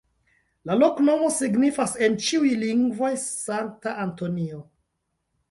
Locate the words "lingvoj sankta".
2.63-3.95